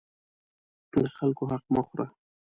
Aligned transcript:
د 0.91 0.93
خلکو 1.17 1.43
حق 1.51 1.63
مه 1.73 1.81
خوره. 1.87 2.05